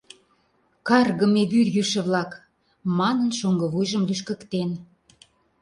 Каргыме 0.87 1.43
вӱрйӱшӧ-влак!— 1.51 2.31
манын, 2.97 3.29
шоҥго 3.39 3.65
вуйжым 3.73 4.03
лӱшкыктен. 4.09 4.69